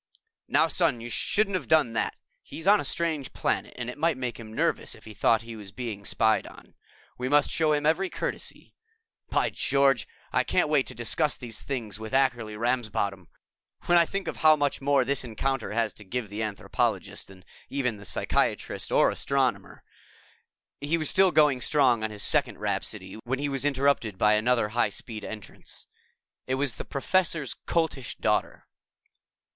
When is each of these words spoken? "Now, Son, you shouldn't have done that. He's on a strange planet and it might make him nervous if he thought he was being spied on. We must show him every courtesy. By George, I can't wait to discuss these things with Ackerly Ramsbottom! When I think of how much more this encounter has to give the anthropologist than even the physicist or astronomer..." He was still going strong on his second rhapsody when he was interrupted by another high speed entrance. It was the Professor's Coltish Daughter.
"Now, 0.47 0.67
Son, 0.67 0.99
you 0.99 1.11
shouldn't 1.11 1.53
have 1.53 1.67
done 1.67 1.93
that. 1.93 2.15
He's 2.41 2.65
on 2.65 2.79
a 2.79 2.83
strange 2.83 3.33
planet 3.33 3.75
and 3.77 3.87
it 3.87 3.99
might 3.99 4.17
make 4.17 4.39
him 4.39 4.51
nervous 4.51 4.95
if 4.95 5.05
he 5.05 5.13
thought 5.13 5.43
he 5.43 5.55
was 5.55 5.71
being 5.71 6.05
spied 6.05 6.47
on. 6.47 6.73
We 7.19 7.29
must 7.29 7.51
show 7.51 7.71
him 7.73 7.85
every 7.85 8.09
courtesy. 8.09 8.73
By 9.29 9.51
George, 9.51 10.07
I 10.33 10.43
can't 10.43 10.69
wait 10.69 10.87
to 10.87 10.95
discuss 10.95 11.37
these 11.37 11.61
things 11.61 11.99
with 11.99 12.13
Ackerly 12.13 12.57
Ramsbottom! 12.59 13.27
When 13.83 13.95
I 13.99 14.07
think 14.07 14.27
of 14.27 14.37
how 14.37 14.55
much 14.55 14.81
more 14.81 15.05
this 15.05 15.23
encounter 15.23 15.69
has 15.71 15.93
to 15.93 16.03
give 16.03 16.31
the 16.31 16.41
anthropologist 16.41 17.27
than 17.27 17.43
even 17.69 17.97
the 17.97 18.05
physicist 18.05 18.91
or 18.91 19.11
astronomer..." 19.11 19.83
He 20.81 20.97
was 20.97 21.11
still 21.11 21.31
going 21.31 21.61
strong 21.61 22.03
on 22.03 22.09
his 22.09 22.23
second 22.23 22.57
rhapsody 22.57 23.19
when 23.23 23.37
he 23.37 23.49
was 23.49 23.65
interrupted 23.65 24.17
by 24.17 24.33
another 24.33 24.69
high 24.69 24.89
speed 24.89 25.23
entrance. 25.23 25.85
It 26.47 26.55
was 26.55 26.77
the 26.77 26.85
Professor's 26.85 27.53
Coltish 27.67 28.15
Daughter. 28.15 28.65